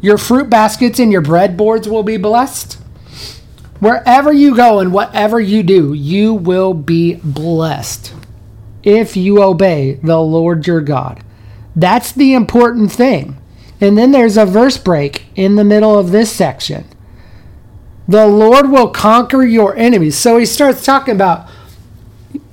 Your 0.00 0.18
fruit 0.18 0.48
baskets 0.48 0.98
and 0.98 1.10
your 1.10 1.20
bread 1.20 1.56
boards 1.56 1.88
will 1.88 2.04
be 2.04 2.16
blessed. 2.16 2.74
Wherever 3.80 4.32
you 4.32 4.56
go 4.56 4.80
and 4.80 4.92
whatever 4.92 5.40
you 5.40 5.62
do, 5.62 5.92
you 5.92 6.34
will 6.34 6.74
be 6.74 7.14
blessed 7.16 8.14
if 8.82 9.16
you 9.16 9.42
obey 9.42 9.94
the 10.02 10.20
Lord 10.20 10.66
your 10.66 10.80
God. 10.80 11.22
That's 11.76 12.10
the 12.12 12.34
important 12.34 12.90
thing. 12.90 13.36
And 13.80 13.96
then 13.96 14.10
there's 14.10 14.36
a 14.36 14.46
verse 14.46 14.78
break 14.78 15.26
in 15.36 15.54
the 15.54 15.64
middle 15.64 15.96
of 15.96 16.10
this 16.10 16.32
section. 16.32 16.86
The 18.08 18.26
Lord 18.26 18.70
will 18.70 18.88
conquer 18.88 19.44
your 19.44 19.76
enemies. 19.76 20.16
So 20.16 20.38
he 20.38 20.46
starts 20.46 20.84
talking 20.84 21.14
about, 21.14 21.48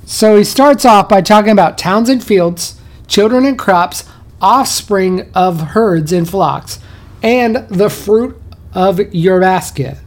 so 0.05 0.37
he 0.37 0.43
starts 0.43 0.85
off 0.85 1.09
by 1.09 1.21
talking 1.21 1.51
about 1.51 1.77
towns 1.77 2.09
and 2.09 2.23
fields, 2.23 2.79
children 3.07 3.45
and 3.45 3.57
crops, 3.57 4.03
offspring 4.45 5.27
of 5.33 5.59
herds 5.59 6.11
and 6.13 6.29
flocks, 6.29 6.77
and 7.23 7.67
the 7.67 7.89
fruit 7.89 8.39
of 8.73 8.99
your 9.11 9.39
basket 9.39 9.97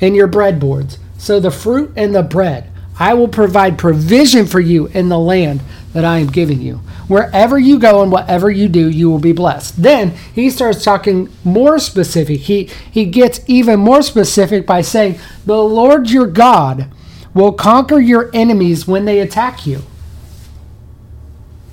and 0.00 0.16
your 0.16 0.26
breadboards. 0.26 0.96
So 1.18 1.38
the 1.38 1.50
fruit 1.50 1.92
and 1.94 2.14
the 2.14 2.22
bread, 2.22 2.72
I 2.98 3.12
will 3.12 3.28
provide 3.28 3.76
provision 3.76 4.46
for 4.46 4.60
you 4.60 4.86
in 4.86 5.10
the 5.10 5.18
land 5.18 5.60
that 5.92 6.06
I 6.06 6.18
am 6.18 6.28
giving 6.28 6.62
you. 6.62 6.76
Wherever 7.06 7.58
you 7.58 7.78
go 7.78 8.02
and 8.02 8.10
whatever 8.10 8.50
you 8.50 8.66
do, 8.68 8.88
you 8.88 9.10
will 9.10 9.18
be 9.18 9.32
blessed. 9.32 9.82
Then 9.82 10.14
he 10.34 10.48
starts 10.48 10.82
talking 10.82 11.28
more 11.44 11.78
specific. 11.78 12.40
He 12.40 12.70
he 12.90 13.04
gets 13.04 13.40
even 13.46 13.80
more 13.80 14.00
specific 14.00 14.66
by 14.66 14.80
saying, 14.80 15.18
"The 15.44 15.62
Lord 15.62 16.08
your 16.08 16.28
God 16.28 16.86
will 17.34 17.52
conquer 17.52 18.00
your 18.00 18.30
enemies 18.32 18.88
when 18.88 19.04
they 19.04 19.18
attack 19.20 19.66
you." 19.66 19.82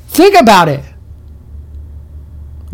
Think 0.10 0.36
about 0.36 0.68
it. 0.68 0.84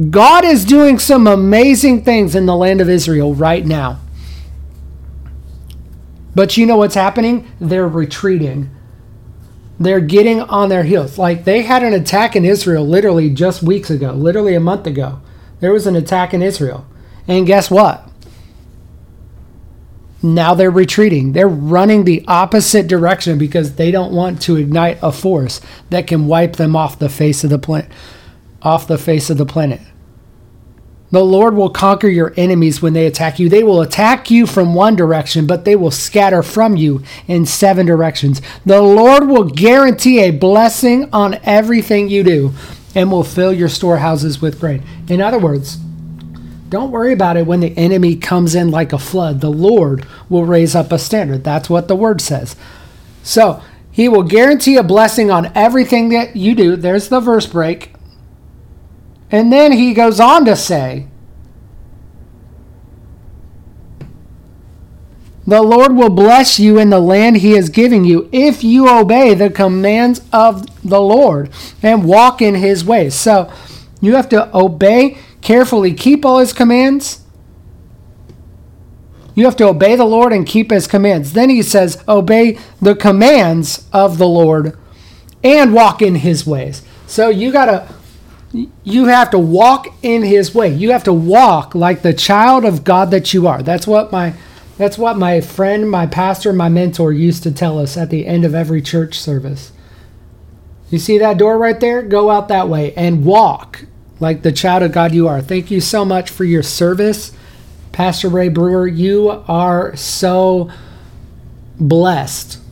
God 0.09 0.43
is 0.43 0.65
doing 0.65 0.97
some 0.97 1.27
amazing 1.27 2.03
things 2.03 2.35
in 2.35 2.45
the 2.45 2.55
land 2.55 2.81
of 2.81 2.89
Israel 2.89 3.35
right 3.35 3.65
now. 3.65 3.99
But 6.35 6.57
you 6.57 6.65
know 6.65 6.77
what's 6.77 6.95
happening? 6.95 7.51
They're 7.59 7.87
retreating. 7.87 8.71
They're 9.79 9.99
getting 9.99 10.41
on 10.41 10.69
their 10.69 10.83
heels. 10.83 11.17
Like 11.17 11.43
they 11.43 11.61
had 11.61 11.83
an 11.83 11.93
attack 11.93 12.35
in 12.35 12.43
Israel 12.43 12.87
literally 12.87 13.29
just 13.29 13.61
weeks 13.61 13.89
ago, 13.89 14.13
literally 14.13 14.55
a 14.55 14.59
month 14.59 14.87
ago. 14.87 15.21
There 15.59 15.73
was 15.73 15.85
an 15.85 15.95
attack 15.95 16.33
in 16.33 16.41
Israel. 16.41 16.87
And 17.27 17.45
guess 17.45 17.69
what? 17.69 18.09
Now 20.23 20.53
they're 20.53 20.71
retreating. 20.71 21.33
They're 21.33 21.47
running 21.47 22.05
the 22.05 22.23
opposite 22.27 22.87
direction 22.87 23.37
because 23.37 23.75
they 23.75 23.91
don't 23.91 24.13
want 24.13 24.41
to 24.43 24.55
ignite 24.55 24.97
a 25.01 25.11
force 25.11 25.59
that 25.89 26.07
can 26.07 26.27
wipe 26.27 26.55
them 26.55 26.75
off 26.75 26.97
the 26.97 27.09
face 27.09 27.43
of 27.43 27.49
the 27.49 27.59
planet. 27.59 27.91
Off 28.63 28.87
the 28.87 28.97
face 28.97 29.29
of 29.29 29.37
the 29.37 29.45
planet. 29.45 29.81
The 31.11 31.23
Lord 31.23 31.53
will 31.53 31.69
conquer 31.69 32.07
your 32.07 32.33
enemies 32.37 32.81
when 32.81 32.93
they 32.93 33.05
attack 33.05 33.37
you. 33.37 33.47
They 33.47 33.63
will 33.63 33.81
attack 33.81 34.31
you 34.31 34.47
from 34.47 34.73
one 34.73 34.95
direction, 34.95 35.45
but 35.45 35.63
they 35.63 35.75
will 35.75 35.91
scatter 35.91 36.41
from 36.41 36.75
you 36.75 37.03
in 37.27 37.45
seven 37.45 37.85
directions. 37.85 38.41
The 38.65 38.81
Lord 38.81 39.27
will 39.27 39.43
guarantee 39.43 40.21
a 40.21 40.31
blessing 40.31 41.09
on 41.13 41.35
everything 41.43 42.09
you 42.09 42.23
do 42.23 42.53
and 42.95 43.11
will 43.11 43.23
fill 43.23 43.53
your 43.53 43.69
storehouses 43.69 44.41
with 44.41 44.59
grain. 44.59 44.81
In 45.07 45.21
other 45.21 45.37
words, 45.37 45.77
don't 46.69 46.89
worry 46.89 47.13
about 47.13 47.37
it 47.37 47.45
when 47.45 47.59
the 47.59 47.77
enemy 47.77 48.15
comes 48.15 48.55
in 48.55 48.71
like 48.71 48.93
a 48.93 48.97
flood. 48.97 49.39
The 49.39 49.51
Lord 49.51 50.07
will 50.29 50.45
raise 50.45 50.73
up 50.73 50.91
a 50.91 50.97
standard. 50.97 51.43
That's 51.43 51.69
what 51.69 51.87
the 51.87 51.95
word 51.95 52.21
says. 52.21 52.55
So, 53.21 53.61
he 53.91 54.09
will 54.09 54.23
guarantee 54.23 54.77
a 54.77 54.83
blessing 54.83 55.29
on 55.29 55.51
everything 55.53 56.09
that 56.09 56.35
you 56.35 56.55
do. 56.55 56.75
There's 56.75 57.09
the 57.09 57.19
verse 57.19 57.45
break. 57.45 57.92
And 59.33 59.51
then 59.51 59.71
he 59.71 59.95
goes 59.95 60.19
on 60.19 60.45
to 60.45 60.55
say, 60.55 61.07
The 65.47 65.63
Lord 65.63 65.95
will 65.95 66.11
bless 66.11 66.59
you 66.59 66.77
in 66.77 66.91
the 66.91 66.99
land 66.99 67.37
he 67.37 67.53
is 67.53 67.69
giving 67.69 68.05
you 68.05 68.29
if 68.31 68.63
you 68.63 68.87
obey 68.87 69.33
the 69.33 69.49
commands 69.49 70.21
of 70.31 70.87
the 70.87 71.01
Lord 71.01 71.49
and 71.81 72.05
walk 72.05 72.43
in 72.43 72.55
his 72.55 72.85
ways. 72.85 73.15
So 73.15 73.51
you 73.99 74.13
have 74.13 74.29
to 74.29 74.55
obey 74.55 75.17
carefully, 75.41 75.95
keep 75.95 76.23
all 76.23 76.37
his 76.37 76.53
commands. 76.53 77.21
You 79.33 79.45
have 79.45 79.57
to 79.57 79.67
obey 79.67 79.95
the 79.95 80.05
Lord 80.05 80.31
and 80.31 80.45
keep 80.45 80.69
his 80.69 80.85
commands. 80.85 81.33
Then 81.33 81.49
he 81.49 81.63
says, 81.63 82.01
Obey 82.07 82.59
the 82.79 82.95
commands 82.95 83.89
of 83.91 84.19
the 84.19 84.27
Lord 84.27 84.77
and 85.43 85.73
walk 85.73 86.03
in 86.03 86.15
his 86.17 86.45
ways. 86.45 86.83
So 87.07 87.29
you 87.29 87.51
got 87.51 87.65
to 87.65 87.93
you 88.53 89.05
have 89.05 89.31
to 89.31 89.39
walk 89.39 89.87
in 90.03 90.21
his 90.21 90.53
way. 90.53 90.69
You 90.69 90.91
have 90.91 91.03
to 91.05 91.13
walk 91.13 91.73
like 91.73 92.01
the 92.01 92.13
child 92.13 92.65
of 92.65 92.83
God 92.83 93.11
that 93.11 93.33
you 93.33 93.47
are. 93.47 93.63
That's 93.63 93.87
what 93.87 94.11
my 94.11 94.33
that's 94.77 94.97
what 94.97 95.17
my 95.17 95.39
friend, 95.41 95.89
my 95.89 96.07
pastor, 96.07 96.51
my 96.51 96.69
mentor 96.69 97.11
used 97.11 97.43
to 97.43 97.51
tell 97.51 97.77
us 97.79 97.95
at 97.95 98.09
the 98.09 98.25
end 98.25 98.43
of 98.43 98.55
every 98.55 98.81
church 98.81 99.19
service. 99.19 99.71
You 100.89 100.99
see 100.99 101.17
that 101.19 101.37
door 101.37 101.57
right 101.57 101.79
there? 101.79 102.01
Go 102.01 102.29
out 102.29 102.47
that 102.47 102.69
way 102.69 102.93
and 102.95 103.25
walk 103.25 103.85
like 104.19 104.41
the 104.41 104.51
child 104.51 104.83
of 104.83 104.91
God 104.91 105.13
you 105.13 105.27
are. 105.27 105.41
Thank 105.41 105.71
you 105.71 105.81
so 105.81 106.05
much 106.05 106.29
for 106.29 106.43
your 106.43 106.63
service, 106.63 107.35
Pastor 107.91 108.29
Ray 108.29 108.49
Brewer. 108.49 108.87
You 108.87 109.43
are 109.47 109.95
so 109.95 110.71
blessed 111.79 112.62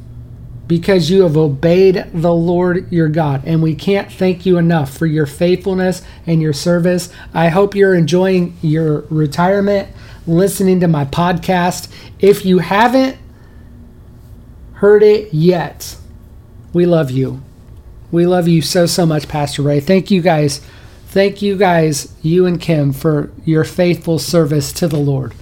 because 0.72 1.10
you 1.10 1.24
have 1.24 1.36
obeyed 1.36 2.06
the 2.14 2.34
Lord 2.34 2.90
your 2.94 3.10
God. 3.10 3.42
And 3.46 3.62
we 3.62 3.76
can't 3.76 4.10
thank 4.10 4.46
you 4.46 4.58
enough 4.58 4.96
for 4.98 5.06
your 5.06 5.26
faithfulness 5.26 6.02
and 6.26 6.42
your 6.42 6.54
service. 6.54 7.12
I 7.34 7.50
hope 7.50 7.76
you're 7.76 7.94
enjoying 7.94 8.56
your 8.62 9.02
retirement, 9.10 9.90
listening 10.26 10.80
to 10.80 10.88
my 10.88 11.04
podcast. 11.04 11.92
If 12.20 12.46
you 12.46 12.60
haven't 12.60 13.18
heard 14.76 15.04
it 15.04 15.34
yet, 15.34 15.98
we 16.72 16.86
love 16.86 17.12
you. 17.12 17.42
We 18.10 18.26
love 18.26 18.48
you 18.48 18.62
so, 18.62 18.86
so 18.86 19.06
much, 19.06 19.28
Pastor 19.28 19.64
Ray. 19.64 19.82
Thank 19.82 20.10
you 20.10 20.22
guys. 20.22 20.62
Thank 21.08 21.42
you 21.42 21.58
guys, 21.58 22.16
you 22.22 22.46
and 22.46 22.62
Kim, 22.62 22.94
for 22.94 23.30
your 23.44 23.66
faithful 23.66 24.20
service 24.20 24.72
to 24.72 24.88
the 24.88 25.00
Lord. 25.00 25.34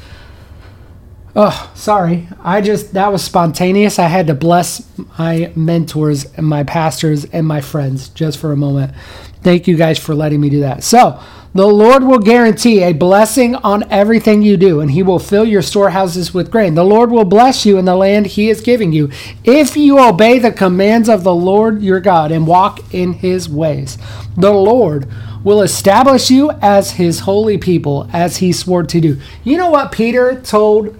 Oh, 1.41 1.71
sorry. 1.73 2.27
I 2.43 2.59
just, 2.59 2.91
that 2.95 3.13
was 3.13 3.23
spontaneous. 3.23 3.97
I 3.97 4.07
had 4.07 4.27
to 4.27 4.33
bless 4.33 4.85
my 5.17 5.53
mentors 5.55 6.25
and 6.33 6.45
my 6.45 6.65
pastors 6.65 7.23
and 7.23 7.47
my 7.47 7.61
friends 7.61 8.09
just 8.09 8.37
for 8.37 8.51
a 8.51 8.57
moment. 8.57 8.93
Thank 9.41 9.65
you 9.65 9.77
guys 9.77 9.97
for 9.97 10.13
letting 10.13 10.41
me 10.41 10.49
do 10.49 10.59
that. 10.59 10.83
So, 10.83 11.17
the 11.55 11.65
Lord 11.65 12.03
will 12.03 12.19
guarantee 12.19 12.83
a 12.83 12.91
blessing 12.91 13.55
on 13.55 13.89
everything 13.89 14.41
you 14.41 14.57
do, 14.57 14.81
and 14.81 14.91
He 14.91 15.01
will 15.01 15.17
fill 15.17 15.45
your 15.45 15.61
storehouses 15.61 16.33
with 16.33 16.51
grain. 16.51 16.75
The 16.75 16.83
Lord 16.83 17.09
will 17.09 17.23
bless 17.23 17.65
you 17.65 17.77
in 17.77 17.85
the 17.85 17.95
land 17.95 18.27
He 18.27 18.49
is 18.49 18.59
giving 18.59 18.91
you 18.91 19.09
if 19.45 19.77
you 19.77 19.97
obey 19.97 20.39
the 20.39 20.51
commands 20.51 21.07
of 21.07 21.23
the 21.23 21.33
Lord 21.33 21.81
your 21.81 22.01
God 22.01 22.33
and 22.33 22.45
walk 22.45 22.93
in 22.93 23.13
His 23.13 23.47
ways. 23.47 23.97
The 24.35 24.51
Lord 24.51 25.07
will 25.41 25.61
establish 25.61 26.29
you 26.29 26.51
as 26.61 26.91
His 26.91 27.21
holy 27.21 27.57
people, 27.57 28.09
as 28.11 28.37
He 28.37 28.51
swore 28.51 28.83
to 28.83 28.99
do. 28.99 29.21
You 29.45 29.55
know 29.55 29.71
what 29.71 29.93
Peter 29.93 30.41
told 30.41 30.98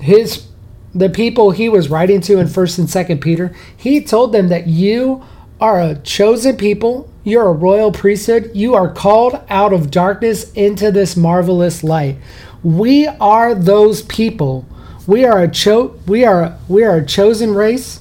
his 0.00 0.46
the 0.94 1.10
people 1.10 1.50
he 1.50 1.68
was 1.68 1.90
writing 1.90 2.20
to 2.22 2.38
in 2.38 2.48
first 2.48 2.78
and 2.78 2.88
second 2.88 3.20
peter 3.20 3.54
he 3.76 4.00
told 4.00 4.32
them 4.32 4.48
that 4.48 4.66
you 4.66 5.22
are 5.60 5.80
a 5.80 5.94
chosen 5.96 6.56
people. 6.56 7.10
You're 7.24 7.48
a 7.48 7.52
royal 7.52 7.92
priesthood. 7.92 8.50
You 8.54 8.74
are 8.74 8.92
called 8.92 9.40
out 9.48 9.72
of 9.72 9.90
darkness 9.90 10.52
into 10.52 10.90
this 10.92 11.16
marvelous 11.16 11.82
light. 11.82 12.18
We 12.62 13.06
are 13.06 13.54
those 13.54 14.02
people. 14.02 14.66
We 15.06 15.24
are 15.24 15.42
a 15.42 15.48
cho- 15.48 15.98
we 16.06 16.24
are 16.24 16.56
we 16.68 16.84
are 16.84 16.96
a 16.96 17.06
chosen 17.06 17.54
race. 17.54 18.00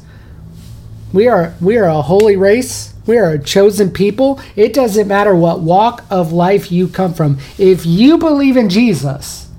We 1.14 1.28
are 1.28 1.54
we 1.62 1.78
are 1.78 1.86
a 1.88 2.02
holy 2.02 2.36
race. 2.36 2.94
We 3.08 3.18
are 3.18 3.32
a 3.32 3.40
chosen 3.40 3.92
people. 3.92 4.42
It 4.56 4.74
doesn't 4.74 5.08
matter 5.08 5.36
what 5.36 5.62
walk 5.62 6.04
of 6.10 6.34
life 6.34 6.72
you 6.72 6.88
come 6.88 7.14
from. 7.14 7.38
If 7.58 7.86
you 7.86 8.18
believe 8.18 8.58
in 8.58 8.70
jesus 8.70 9.50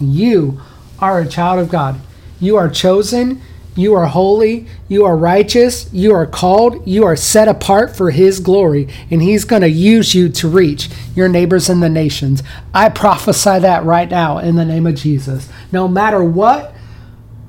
you 0.00 0.60
are 1.02 1.20
a 1.20 1.26
child 1.26 1.58
of 1.58 1.68
God. 1.68 2.00
You 2.40 2.56
are 2.56 2.70
chosen, 2.70 3.42
you 3.74 3.94
are 3.94 4.06
holy, 4.06 4.68
you 4.88 5.04
are 5.04 5.16
righteous, 5.16 5.92
you 5.92 6.14
are 6.14 6.26
called, 6.26 6.86
you 6.86 7.04
are 7.04 7.16
set 7.16 7.48
apart 7.48 7.96
for 7.96 8.12
His 8.12 8.38
glory, 8.38 8.88
and 9.10 9.20
He's 9.20 9.44
going 9.44 9.62
to 9.62 9.68
use 9.68 10.14
you 10.14 10.28
to 10.28 10.48
reach 10.48 10.88
your 11.16 11.28
neighbors 11.28 11.68
and 11.68 11.82
the 11.82 11.88
nations. 11.88 12.42
I 12.72 12.88
prophesy 12.88 13.58
that 13.58 13.84
right 13.84 14.08
now 14.08 14.38
in 14.38 14.54
the 14.54 14.64
name 14.64 14.86
of 14.86 14.94
Jesus. 14.94 15.48
No 15.72 15.88
matter 15.88 16.22
what 16.22 16.72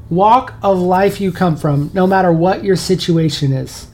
walk 0.09 0.55
of 0.63 0.79
life 0.79 1.21
you 1.21 1.31
come 1.31 1.55
from, 1.55 1.91
no 1.93 2.07
matter 2.07 2.33
what 2.33 2.63
your 2.63 2.75
situation 2.75 3.53
is, 3.53 3.87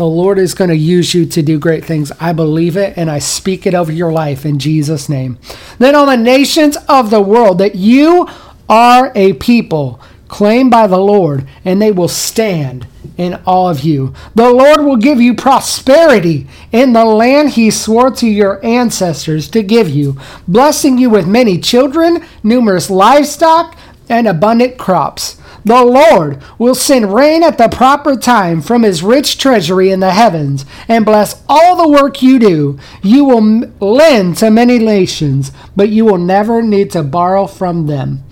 the 0.00 0.06
Lord 0.06 0.38
is 0.38 0.54
going 0.54 0.70
to 0.70 0.76
use 0.76 1.12
you 1.12 1.26
to 1.26 1.42
do 1.42 1.58
great 1.58 1.84
things. 1.84 2.10
I 2.18 2.32
believe 2.32 2.74
it 2.74 2.96
and 2.96 3.10
I 3.10 3.18
speak 3.18 3.66
it 3.66 3.74
over 3.74 3.92
your 3.92 4.10
life 4.10 4.46
in 4.46 4.58
Jesus' 4.58 5.10
name. 5.10 5.38
Then 5.80 5.96
on 5.96 6.08
the 6.08 6.16
nations 6.16 6.76
of 6.90 7.08
the 7.08 7.22
world, 7.22 7.56
that 7.58 7.74
you 7.74 8.28
are 8.68 9.10
a 9.14 9.32
people 9.32 9.98
claimed 10.28 10.70
by 10.70 10.86
the 10.86 10.98
Lord, 10.98 11.48
and 11.64 11.80
they 11.80 11.90
will 11.90 12.06
stand 12.06 12.86
in 13.16 13.40
awe 13.46 13.70
of 13.70 13.80
you. 13.80 14.14
The 14.34 14.50
Lord 14.50 14.82
will 14.82 14.98
give 14.98 15.22
you 15.22 15.34
prosperity 15.34 16.46
in 16.70 16.92
the 16.92 17.06
land 17.06 17.50
he 17.50 17.70
swore 17.70 18.10
to 18.12 18.26
your 18.26 18.64
ancestors 18.64 19.48
to 19.48 19.62
give 19.62 19.88
you, 19.88 20.18
blessing 20.46 20.98
you 20.98 21.08
with 21.08 21.26
many 21.26 21.58
children, 21.58 22.24
numerous 22.42 22.90
livestock, 22.90 23.74
and 24.10 24.26
abundant 24.26 24.76
crops. 24.76 25.40
The 25.64 25.84
Lord 25.84 26.42
will 26.58 26.74
send 26.74 27.14
rain 27.14 27.42
at 27.42 27.58
the 27.58 27.68
proper 27.68 28.16
time 28.16 28.60
from 28.60 28.82
his 28.82 29.02
rich 29.02 29.38
treasury 29.38 29.90
in 29.90 30.00
the 30.00 30.12
heavens 30.12 30.64
and 30.88 31.04
bless 31.04 31.42
all 31.48 31.76
the 31.76 31.88
work 31.88 32.22
you 32.22 32.38
do. 32.38 32.78
You 33.02 33.24
will 33.24 33.70
lend 33.80 34.38
to 34.38 34.50
many 34.50 34.78
nations, 34.78 35.52
but 35.76 35.90
you 35.90 36.04
will 36.04 36.18
never 36.18 36.62
need 36.62 36.90
to 36.92 37.02
borrow 37.02 37.46
from 37.46 37.86
them. 37.86 38.24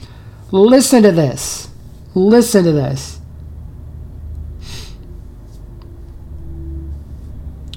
Listen 0.51 1.03
to 1.03 1.13
this. 1.13 1.69
Listen 2.15 2.65
to 2.65 2.73
this. 2.73 3.21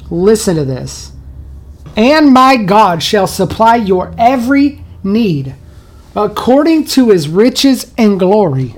Listen 0.10 0.56
to 0.56 0.66
this. 0.66 1.12
And 1.96 2.32
my 2.32 2.56
God 2.58 3.04
shall 3.04 3.28
supply 3.28 3.76
your 3.76 4.14
every 4.18 4.84
need 5.04 5.56
according 6.16 6.86
to 6.86 7.10
his 7.10 7.30
riches 7.30 7.94
and 7.98 8.20
glory 8.20 8.76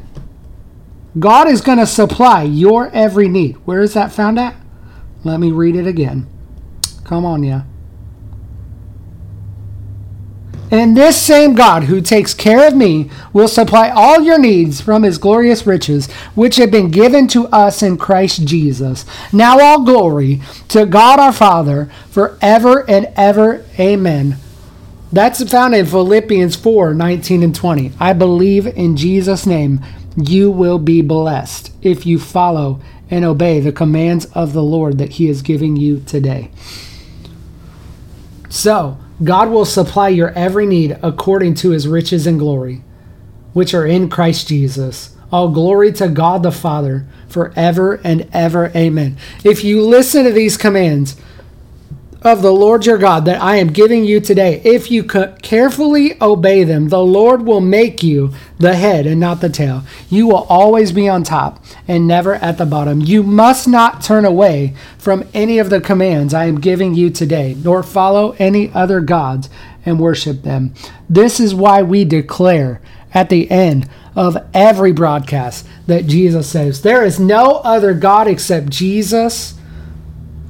God 1.17 1.47
is 1.47 1.61
going 1.61 1.77
to 1.77 1.85
supply 1.85 2.43
your 2.43 2.89
every 2.89 3.27
need. 3.27 3.55
Where 3.65 3.81
is 3.81 3.93
that 3.93 4.11
found 4.11 4.39
at? 4.39 4.55
Let 5.23 5.39
me 5.39 5.51
read 5.51 5.75
it 5.75 5.87
again. 5.87 6.27
Come 7.03 7.25
on, 7.25 7.43
yeah. 7.43 7.63
And 10.71 10.97
this 10.97 11.21
same 11.21 11.53
God 11.53 11.83
who 11.83 12.01
takes 12.01 12.33
care 12.33 12.67
of 12.67 12.75
me 12.75 13.11
will 13.31 13.47
supply 13.47 13.89
all 13.91 14.21
your 14.21 14.39
needs 14.39 14.81
from 14.81 15.03
his 15.03 15.19
glorious 15.19 15.67
riches, 15.67 16.11
which 16.33 16.55
have 16.55 16.71
been 16.71 16.89
given 16.89 17.27
to 17.27 17.45
us 17.49 17.83
in 17.83 17.95
Christ 17.95 18.47
Jesus. 18.47 19.05
Now 19.31 19.59
all 19.59 19.83
glory 19.83 20.41
to 20.69 20.87
God 20.87 21.19
our 21.19 21.31
Father 21.31 21.91
forever 22.09 22.89
and 22.89 23.07
ever. 23.15 23.63
Amen. 23.77 24.37
That's 25.13 25.47
found 25.47 25.75
in 25.75 25.85
Philippians 25.85 26.55
4 26.55 26.95
19 26.95 27.43
and 27.43 27.53
20. 27.53 27.91
I 27.99 28.13
believe 28.13 28.65
in 28.65 28.97
Jesus' 28.97 29.45
name 29.45 29.79
you 30.17 30.49
will 30.49 30.79
be 30.79 31.03
blessed 31.03 31.71
if 31.83 32.07
you 32.07 32.17
follow 32.17 32.81
and 33.11 33.23
obey 33.23 33.59
the 33.59 33.71
commands 33.71 34.25
of 34.33 34.53
the 34.53 34.63
Lord 34.63 34.97
that 34.97 35.13
He 35.13 35.29
is 35.29 35.43
giving 35.43 35.75
you 35.75 35.99
today. 35.99 36.49
So, 38.49 38.97
God 39.23 39.49
will 39.49 39.65
supply 39.65 40.09
your 40.09 40.31
every 40.31 40.65
need 40.65 40.97
according 41.03 41.53
to 41.55 41.69
His 41.69 41.87
riches 41.87 42.25
and 42.25 42.39
glory, 42.39 42.81
which 43.53 43.75
are 43.75 43.85
in 43.85 44.09
Christ 44.09 44.47
Jesus. 44.47 45.15
All 45.31 45.49
glory 45.51 45.91
to 45.93 46.07
God 46.07 46.41
the 46.41 46.51
Father 46.51 47.05
forever 47.27 48.01
and 48.03 48.27
ever. 48.33 48.71
Amen. 48.75 49.17
If 49.43 49.63
you 49.63 49.83
listen 49.83 50.25
to 50.25 50.31
these 50.31 50.57
commands, 50.57 51.15
of 52.23 52.41
the 52.41 52.51
Lord 52.51 52.85
your 52.85 52.97
God 52.97 53.25
that 53.25 53.41
I 53.41 53.57
am 53.57 53.73
giving 53.73 54.05
you 54.05 54.19
today, 54.19 54.61
if 54.63 54.89
you 54.89 55.03
carefully 55.03 56.21
obey 56.21 56.63
them, 56.63 56.89
the 56.89 57.03
Lord 57.03 57.45
will 57.45 57.61
make 57.61 58.01
you 58.01 58.33
the 58.57 58.75
head 58.75 59.05
and 59.05 59.19
not 59.19 59.41
the 59.41 59.49
tail. 59.49 59.83
You 60.09 60.27
will 60.27 60.43
always 60.49 60.91
be 60.91 61.09
on 61.09 61.23
top 61.23 61.63
and 61.87 62.07
never 62.07 62.35
at 62.35 62.57
the 62.57 62.65
bottom. 62.65 63.01
You 63.01 63.23
must 63.23 63.67
not 63.67 64.01
turn 64.01 64.25
away 64.25 64.73
from 64.97 65.27
any 65.33 65.59
of 65.59 65.69
the 65.69 65.81
commands 65.81 66.33
I 66.33 66.45
am 66.45 66.61
giving 66.61 66.95
you 66.95 67.09
today, 67.09 67.55
nor 67.61 67.83
follow 67.83 68.35
any 68.39 68.71
other 68.73 69.01
gods 69.01 69.49
and 69.85 69.99
worship 69.99 70.43
them. 70.43 70.73
This 71.09 71.39
is 71.39 71.53
why 71.53 71.83
we 71.83 72.05
declare 72.05 72.81
at 73.13 73.29
the 73.29 73.51
end 73.51 73.89
of 74.15 74.37
every 74.53 74.91
broadcast 74.91 75.67
that 75.87 76.07
Jesus 76.07 76.49
says, 76.49 76.81
There 76.81 77.03
is 77.03 77.19
no 77.19 77.57
other 77.63 77.93
God 77.93 78.27
except 78.27 78.69
Jesus 78.69 79.55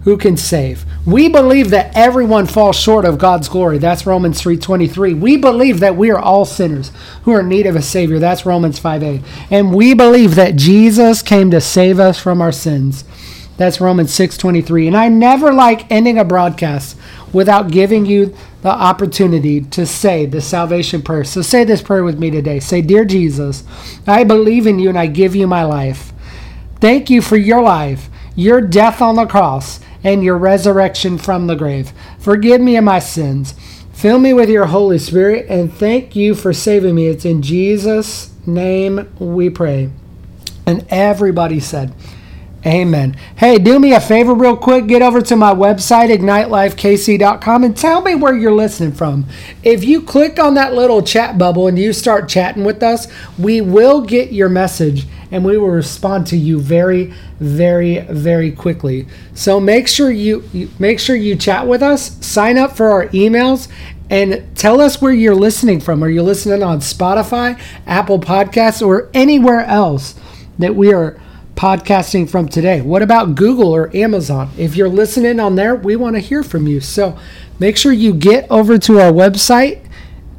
who 0.03 0.18
can 0.18 0.38
save. 0.38 0.86
We 1.05 1.27
believe 1.27 1.69
that 1.72 1.91
everyone 1.95 2.45
falls 2.45 2.77
short 2.77 3.03
of 3.03 3.17
God's 3.17 3.50
glory. 3.50 3.77
That's 3.77 4.05
Romans 4.05 4.41
3:23. 4.41 5.13
We 5.13 5.36
believe 5.36 5.81
that 5.81 5.98
we 5.98 6.10
are 6.10 6.19
all 6.19 6.45
sinners 6.45 6.91
who 7.24 7.33
are 7.33 7.41
in 7.41 7.50
need 7.50 7.65
of 7.65 7.75
a 7.75 7.81
savior. 7.81 8.19
That's 8.19 8.45
Romans 8.45 8.79
5:8. 8.79 9.22
And 9.51 9.74
we 9.74 9.93
believe 9.93 10.36
that 10.36 10.55
Jesus 10.55 11.22
came 11.22 11.51
to 11.51 11.60
save 11.60 12.00
us 12.00 12.19
from 12.19 12.41
our 12.41 12.53
sins. 12.53 13.03
That's 13.57 13.81
Romans 13.81 14.13
6:23. 14.13 14.88
And 14.88 14.95
I 14.95 15.10
never 15.10 15.51
like 15.51 15.86
ending 15.89 16.17
a 16.17 16.24
broadcast 16.24 16.95
without 17.33 17.69
giving 17.69 18.05
you 18.05 18.33
the 18.62 18.72
opportunity 18.72 19.60
to 19.60 19.86
say 19.86 20.25
the 20.25 20.39
salvation 20.39 21.01
prayer. 21.01 21.25
So 21.25 21.41
say 21.41 21.65
this 21.65 21.81
prayer 21.81 22.05
with 22.05 22.17
me 22.17 22.31
today. 22.31 22.62
Say, 22.62 22.81
"Dear 22.81 23.03
Jesus, 23.03 23.63
I 24.07 24.24
believe 24.24 24.65
in 24.65 24.79
you 24.79 24.88
and 24.88 24.98
I 24.98 25.07
give 25.07 25.36
you 25.36 25.48
my 25.48 25.65
life. 25.65 26.13
Thank 26.79 27.10
you 27.10 27.22
for 27.22 27.36
your 27.36 27.62
life, 27.62 28.10
your 28.38 28.62
death 28.62 29.01
on 29.01 29.15
the 29.15 29.25
cross." 29.25 29.81
And 30.03 30.24
your 30.24 30.38
resurrection 30.38 31.17
from 31.17 31.48
the 31.48 31.55
grave. 31.55 31.93
Forgive 32.19 32.62
me 32.62 32.75
of 32.77 32.83
my 32.83 33.00
sins. 33.00 33.53
Fill 33.93 34.19
me 34.19 34.33
with 34.33 34.50
your 34.50 34.65
Holy 34.65 35.00
Spirit, 35.00 35.45
and 35.50 35.74
thank 35.74 36.15
you 36.15 36.36
for 36.36 36.51
saving 36.51 36.95
me. 36.95 37.07
It's 37.07 37.25
in 37.25 37.42
Jesus' 37.42 38.33
name 38.46 39.09
we 39.20 39.50
pray. 39.50 39.89
And 40.66 40.85
everybody 40.89 41.59
said, 41.59 41.94
Amen. 42.66 43.18
Hey, 43.35 43.57
do 43.57 43.77
me 43.77 43.94
a 43.94 44.00
favor 44.00 44.33
real 44.33 44.55
quick. 44.55 44.87
Get 44.87 45.01
over 45.01 45.22
to 45.22 45.35
my 45.35 45.53
website, 45.53 46.16
ignitelifekc.com, 46.16 47.63
and 47.66 47.75
tell 47.75 48.01
me 48.01 48.16
where 48.16 48.35
you're 48.35 48.53
listening 48.53 48.94
from. 48.94 49.25
If 49.63 49.83
you 49.83 50.01
click 50.01 50.39
on 50.39 50.53
that 50.53 50.74
little 50.74 51.01
chat 51.01 51.37
bubble 51.37 51.68
and 51.68 51.77
you 51.77 51.92
start 51.92 52.29
chatting 52.29 52.63
with 52.63 52.81
us, 52.81 53.07
we 53.37 53.59
will 53.59 54.01
get 54.01 54.31
your 54.31 54.48
message 54.48 55.07
and 55.33 55.43
we 55.43 55.57
will 55.57 55.69
respond 55.69 56.27
to 56.27 56.37
you 56.37 56.59
very, 56.61 57.11
very, 57.39 58.01
very 58.01 58.51
quickly. 58.51 59.07
So 59.33 59.59
make 59.59 59.87
sure 59.87 60.11
you 60.11 60.69
make 60.77 61.00
sure 61.00 61.15
you 61.15 61.35
chat 61.35 61.67
with 61.67 61.81
us, 61.81 62.24
sign 62.24 62.59
up 62.59 62.77
for 62.77 62.91
our 62.91 63.07
emails, 63.07 63.67
and 64.11 64.55
tell 64.55 64.79
us 64.79 65.01
where 65.01 65.11
you're 65.11 65.33
listening 65.33 65.79
from. 65.79 66.03
Are 66.03 66.09
you 66.09 66.22
listening 66.22 66.61
on 66.61 66.81
Spotify, 66.81 67.59
Apple 67.87 68.19
Podcasts, 68.19 68.85
or 68.85 69.09
anywhere 69.15 69.61
else 69.61 70.13
that 70.59 70.75
we 70.75 70.93
are 70.93 71.19
podcasting 71.55 72.29
from 72.29 72.48
today? 72.48 72.81
What 72.81 73.01
about 73.01 73.33
Google 73.33 73.74
or 73.74 73.96
Amazon? 73.96 74.51
If 74.55 74.75
you're 74.75 74.87
listening 74.87 75.39
on 75.39 75.55
there, 75.55 75.75
we 75.75 75.96
want 75.96 76.15
to 76.15 76.19
hear 76.19 76.43
from 76.43 76.67
you. 76.67 76.79
So 76.79 77.17
make 77.57 77.75
sure 77.75 77.91
you 77.91 78.13
get 78.13 78.46
over 78.51 78.77
to 78.77 79.00
our 79.00 79.11
website 79.11 79.83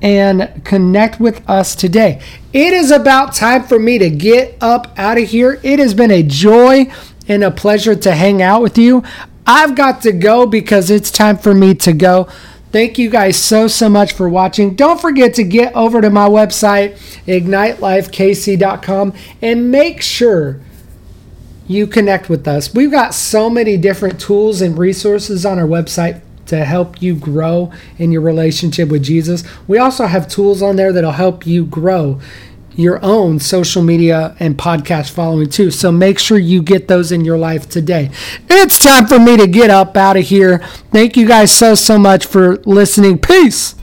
and 0.05 0.63
connect 0.65 1.19
with 1.19 1.43
us 1.49 1.75
today. 1.75 2.21
It 2.53 2.75
is 2.75 2.91
about 2.91 3.35
time 3.35 3.65
for 3.65 3.79
me 3.79 3.97
to 3.99 4.11
get 4.11 4.57
up 4.61 4.93
out 4.99 5.17
of 5.17 5.31
here. 5.31 5.59
It 5.63 5.79
has 5.79 5.95
been 5.95 6.11
a 6.11 6.23
joy 6.23 6.93
and 7.27 7.43
a 7.43 7.51
pleasure 7.51 7.97
to 7.97 8.13
hang 8.13 8.43
out 8.43 8.61
with 8.61 8.77
you. 8.77 9.03
I've 9.47 9.75
got 9.75 10.03
to 10.03 10.13
go 10.13 10.47
because 10.47 10.91
it's 10.91 11.11
time 11.11 11.39
for 11.39 11.55
me 11.55 11.75
to 11.77 11.95
go. 11.95 12.29
Thank 12.71 12.99
you 12.99 13.09
guys 13.09 13.39
so, 13.39 13.67
so 13.67 13.89
much 13.89 14.13
for 14.13 14.29
watching. 14.29 14.75
Don't 14.75 15.01
forget 15.01 15.33
to 15.35 15.43
get 15.43 15.75
over 15.75 16.03
to 16.03 16.11
my 16.11 16.29
website, 16.29 16.99
ignitelifekc.com, 17.27 19.15
and 19.41 19.71
make 19.71 20.03
sure 20.03 20.61
you 21.67 21.87
connect 21.87 22.29
with 22.29 22.47
us. 22.47 22.75
We've 22.75 22.91
got 22.91 23.15
so 23.15 23.49
many 23.49 23.79
different 23.79 24.21
tools 24.21 24.61
and 24.61 24.77
resources 24.77 25.47
on 25.47 25.59
our 25.59 25.67
website 25.67 26.21
to 26.47 26.65
help 26.65 27.01
you 27.03 27.15
grow 27.15 27.73
in 27.99 28.13
your 28.13 28.23
relationship 28.23 28.89
with 28.89 29.03
Jesus. 29.03 29.45
We 29.67 29.79
also 29.79 30.07
have 30.07 30.29
tools 30.29 30.63
on 30.63 30.77
there 30.77 30.93
that'll 30.93 31.13
help 31.13 31.47
you 31.47 31.65
grow 31.65 32.21
your 32.77 32.99
own 33.05 33.39
social 33.39 33.83
media 33.83 34.37
and 34.41 34.57
podcast 34.57 35.11
following 35.11 35.49
too. 35.49 35.71
So 35.71 35.93
make 35.93 36.19
sure 36.19 36.39
you 36.39 36.63
get 36.63 36.89
those 36.89 37.13
in 37.13 37.25
your 37.25 37.39
life 37.39 37.69
today. 37.69 38.11
It's 38.49 38.83
time 38.83 39.07
for 39.07 39.19
me 39.19 39.37
to 39.37 39.47
get 39.47 39.71
up 39.71 39.97
out 39.97 40.17
of 40.17 40.25
here. 40.25 40.59
Thank 40.91 41.17
you 41.17 41.27
guys 41.27 41.53
so, 41.53 41.75
so 41.75 41.99
much 41.99 42.27
for 42.27 42.57
listening. 42.59 43.19
Peace. 43.19 43.77